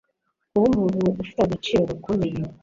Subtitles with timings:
[0.49, 2.39] kuba umuntu ufite agaciro gakomeye